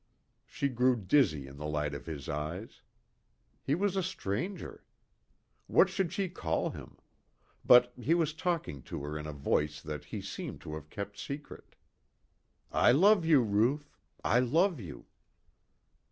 [0.47, 2.81] She grew dizzy in the light of his eyes.
[3.61, 4.83] He was a stranger.
[5.67, 6.97] What should she call him?
[7.63, 11.19] But he was talking to her in a voice that he seemed to have kept
[11.19, 11.75] secret....
[12.71, 13.95] "I love you, Ruth.
[14.23, 15.05] I love you."